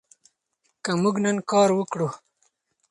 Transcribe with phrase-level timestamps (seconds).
[0.83, 2.09] که موږ نن کار وکړو.